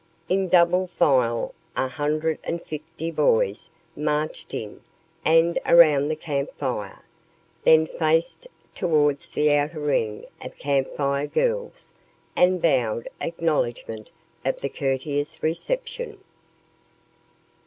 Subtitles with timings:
[0.29, 4.81] In double file a hundred and fifty boys marched in
[5.23, 7.03] and around the campfire;
[7.65, 11.93] then faced toward the outer ring of Camp Fire Girls
[12.35, 14.09] and bowed acknowledgment
[14.43, 16.17] of the courteous reception.